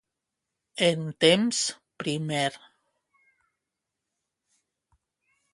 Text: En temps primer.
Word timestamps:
En 0.85 1.03
temps 1.25 1.59
primer. 2.03 2.49